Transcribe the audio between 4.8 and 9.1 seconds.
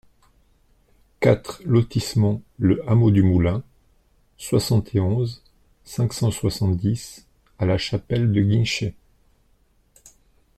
et onze, cinq cent soixante-dix à La Chapelle-de-Guinchay